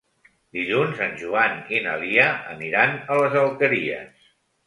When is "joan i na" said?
1.23-1.93